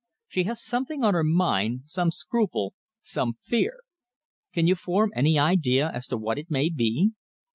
She 0.27 0.45
has 0.45 0.59
something 0.63 1.03
on 1.03 1.13
her 1.13 1.23
mind, 1.23 1.81
some 1.85 2.09
scruple, 2.09 2.73
some 3.03 3.37
fear. 3.43 3.81
Can 4.51 4.65
you 4.65 4.73
form 4.73 5.11
any 5.15 5.37
idea 5.37 5.91
as 5.91 6.07
to 6.07 6.17
what 6.17 6.39
it 6.39 6.49
may 6.49 6.69
be?" 6.71 7.11